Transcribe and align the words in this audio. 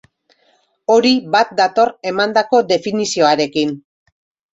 Hori 0.93 1.11
bat 1.35 1.51
dator 1.59 1.91
emandako 2.11 2.61
definizioarekin. 2.73 3.75